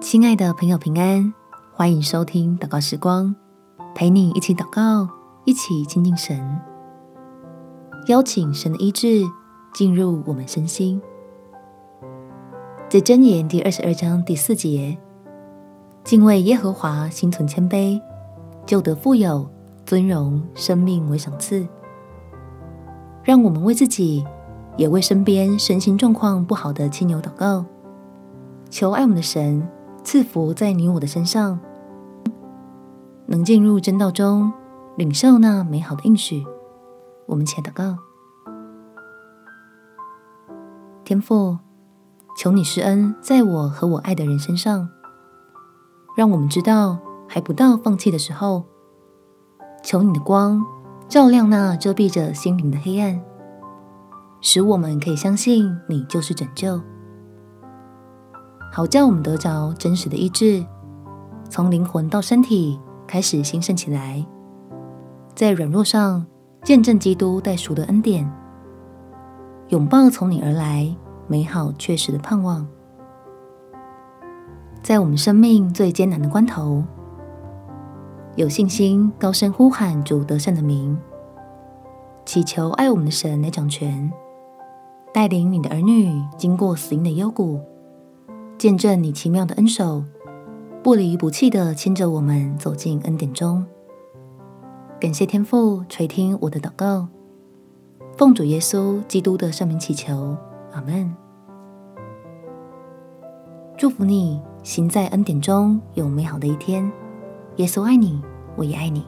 [0.00, 1.32] 亲爱的朋友，平安，
[1.74, 3.36] 欢迎收听祷告时光，
[3.94, 5.06] 陪你一起祷告，
[5.44, 6.58] 一起亲近神，
[8.06, 9.22] 邀请神的医治
[9.74, 11.00] 进入我们身心。
[12.88, 14.96] 在箴言第二十二章第四节，
[16.02, 18.00] 敬畏耶和华，心存谦卑，
[18.64, 19.46] 就得富有、
[19.84, 21.68] 尊荣、生命为赏赐。
[23.22, 24.24] 让我们为自己，
[24.78, 27.66] 也为身边身心状况不好的亲友祷告，
[28.70, 29.68] 求爱我们的神。
[30.12, 31.60] 赐福在你我的身上，
[33.26, 34.52] 能进入真道中，
[34.96, 36.44] 领受那美好的应许。
[37.26, 37.96] 我们且祷告：
[41.04, 41.58] 天父，
[42.36, 44.88] 求你施恩在我和我爱的人身上，
[46.16, 46.98] 让我们知道
[47.28, 48.64] 还不到放弃的时候。
[49.84, 50.60] 求你的光
[51.06, 53.22] 照亮那遮蔽着心灵的黑暗，
[54.40, 56.80] 使我们可以相信你就是拯救。
[58.72, 60.64] 好叫我们得着真实的医治，
[61.48, 64.24] 从灵魂到身体开始兴盛起来，
[65.34, 66.24] 在软弱上
[66.62, 68.30] 见证基督代赎的恩典，
[69.70, 70.94] 拥抱从你而来
[71.26, 72.64] 美好确实的盼望，
[74.82, 76.84] 在我们生命最艰难的关头，
[78.36, 80.96] 有信心高声呼喊主得胜的名，
[82.24, 84.12] 祈求爱我们的神来掌权，
[85.12, 87.58] 带领你的儿女经过死荫的幽谷。
[88.60, 90.04] 见证你奇妙的恩手，
[90.82, 93.64] 不离不弃的牵着我们走进恩典中。
[95.00, 97.08] 感谢天父垂听我的祷告，
[98.18, 100.36] 奉主耶稣基督的圣名祈求，
[100.72, 101.10] 阿门。
[103.78, 106.92] 祝福你行在恩典中，有美好的一天。
[107.56, 108.20] 耶稣爱你，
[108.56, 109.06] 我也爱你。